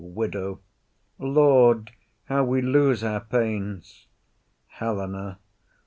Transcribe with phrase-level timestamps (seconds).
[0.03, 0.59] WIDOW.
[1.19, 1.91] Lord,
[2.23, 4.07] how we lose our pains!
[4.65, 5.37] HELENA.